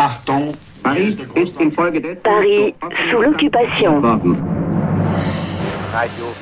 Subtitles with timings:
[0.00, 1.18] Achtung, Paris
[2.22, 2.72] Paris
[3.10, 4.00] sous l'occupation.
[4.00, 4.36] Radio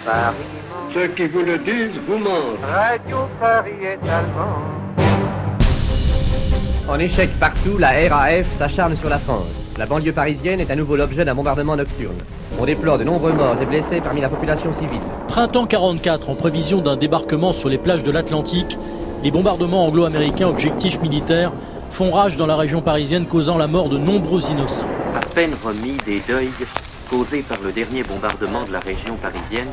[0.05, 0.37] Paris.
[0.93, 2.61] Ceux qui vous le disent vous mentent.
[2.71, 4.59] Radio Paris est allemand.
[6.87, 9.49] En échec partout, la RAF s'acharne sur la France.
[9.79, 12.19] La banlieue parisienne est à nouveau l'objet d'un bombardement nocturne.
[12.59, 15.01] On déplore de nombreux morts et blessés parmi la population civile.
[15.29, 18.79] Printemps 44, en prévision d'un débarquement sur les plages de l'Atlantique,
[19.23, 21.53] les bombardements anglo-américains objectifs militaires
[21.91, 24.87] font rage dans la région parisienne, causant la mort de nombreux innocents.
[25.15, 26.51] À peine remis des deuils
[27.11, 29.69] causés par le dernier bombardement de la région parisienne,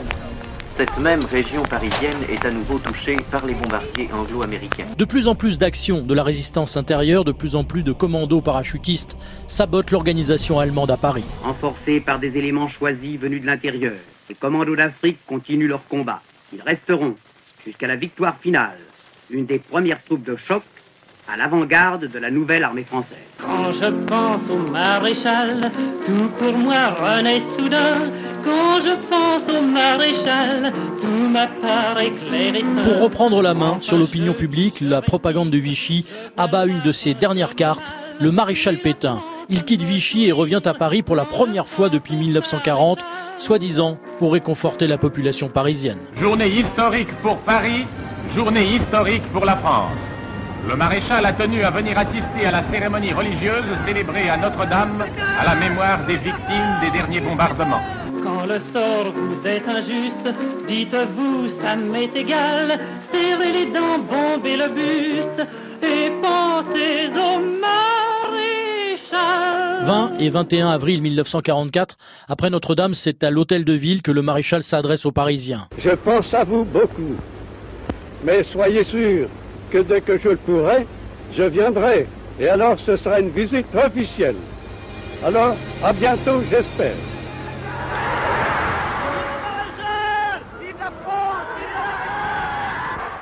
[0.76, 4.86] cette même région parisienne est à nouveau touchée par les bombardiers anglo-américains.
[4.98, 8.42] De plus en plus d'actions de la résistance intérieure, de plus en plus de commandos
[8.42, 9.16] parachutistes
[9.48, 11.26] sabotent l'organisation allemande à Paris.
[11.44, 13.94] Renforcés par des éléments choisis venus de l'intérieur,
[14.30, 16.22] les commandos d'Afrique continuent leur combat.
[16.54, 17.16] Ils resteront
[17.66, 18.80] jusqu'à la victoire finale,
[19.30, 20.64] une des premières troupes de choc
[21.32, 23.18] à l'avant-garde de la nouvelle armée française.
[23.40, 25.72] Quand je pense au maréchal,
[26.06, 28.12] tout pour moi renaît soudain.
[28.44, 32.64] Quand je pense au maréchal, tout m'apparaît clair et.
[32.84, 36.06] Pour reprendre la main sur l'opinion publique, la propagande de Vichy
[36.38, 39.22] abat une de ses dernières cartes, le maréchal Pétain.
[39.50, 43.06] Il quitte Vichy et revient à Paris pour la première fois depuis 1940,
[43.38, 46.00] soi-disant pour réconforter la population parisienne.
[46.16, 47.86] Journée historique pour Paris,
[48.34, 50.13] journée historique pour la France.
[50.68, 55.04] Le maréchal a tenu à venir assister à la cérémonie religieuse célébrée à Notre-Dame
[55.38, 57.82] à la mémoire des victimes des derniers bombardements.
[58.24, 60.34] Quand le sort vous est injuste,
[60.68, 62.80] dites-vous ça m'est égal.
[63.12, 65.46] Serrez les dents, bombez le buste
[65.84, 67.74] et pensez au maréchal.
[69.84, 71.98] 20 et 21 avril 1944,
[72.30, 75.68] après Notre-Dame, c'est à l'hôtel de ville que le maréchal s'adresse aux Parisiens.
[75.78, 77.18] Je pense à vous beaucoup.
[78.24, 79.28] Mais soyez sûrs
[79.74, 80.86] que dès que je le pourrai,
[81.36, 82.08] je viendrai.
[82.40, 84.36] Et alors ce sera une visite officielle.
[85.26, 86.94] Alors, à bientôt, j'espère.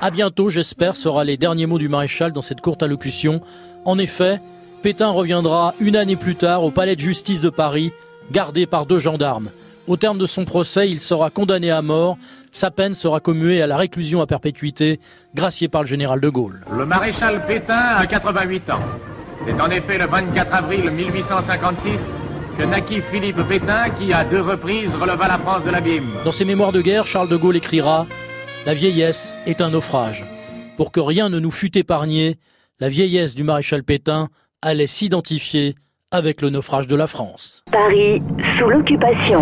[0.04, 3.40] À bientôt, j'espère, sera les derniers mots du maréchal dans cette courte allocution.
[3.86, 4.42] En effet,
[4.82, 7.94] Pétain reviendra une année plus tard au palais de justice de Paris,
[8.32, 9.52] gardé par deux gendarmes.
[9.88, 12.18] Au terme de son procès, il sera condamné à mort.
[12.52, 15.00] Sa peine sera commuée à la réclusion à perpétuité,
[15.36, 16.62] gracié par le général de Gaulle.
[16.72, 18.82] Le maréchal Pétain a 88 ans.
[19.44, 22.00] C'est en effet le 24 avril 1856
[22.58, 26.10] que naquit Philippe Pétain qui, à deux reprises, releva la France de l'abîme.
[26.24, 28.06] Dans ses mémoires de guerre, Charles de Gaulle écrira
[28.66, 30.26] La vieillesse est un naufrage.
[30.78, 32.38] Pour que rien ne nous fût épargné,
[32.80, 34.30] la vieillesse du maréchal Pétain
[34.62, 35.76] allait s'identifier
[36.12, 37.64] avec le naufrage de la France.
[37.72, 38.22] Paris
[38.58, 39.42] sous l'occupation.